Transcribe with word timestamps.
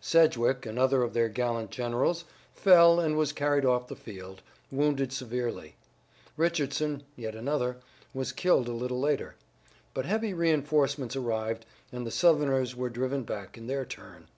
Sedgwick, 0.00 0.64
another 0.64 1.02
of 1.02 1.12
their 1.12 1.28
gallant 1.28 1.70
generals, 1.70 2.24
fell 2.54 2.98
and 2.98 3.14
was 3.14 3.30
carried 3.34 3.66
off 3.66 3.88
the 3.88 3.94
field, 3.94 4.40
wounded 4.70 5.12
severely. 5.12 5.74
Richardson, 6.38 7.02
yet 7.14 7.34
another, 7.34 7.76
was 8.14 8.32
killed 8.32 8.68
a 8.68 8.72
little 8.72 9.00
later, 9.00 9.34
but 9.92 10.06
heavy 10.06 10.32
reinforcements 10.32 11.14
arrived, 11.14 11.66
and 11.92 12.06
the 12.06 12.10
Southerners 12.10 12.74
were 12.74 12.88
driven 12.88 13.22
back 13.24 13.58
in 13.58 13.66
their 13.66 13.84
turn. 13.84 14.28